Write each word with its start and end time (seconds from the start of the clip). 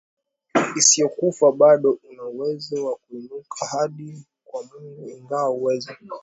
isiyokufa 0.79 1.45
bado 1.51 1.99
ana 2.11 2.23
uwezo 2.25 2.85
wa 2.85 2.95
kuinuka 2.95 3.65
hadi 3.65 4.25
kwa 4.45 4.63
Mungu 4.63 5.09
ingawa 5.09 5.49
uwezo 5.49 5.91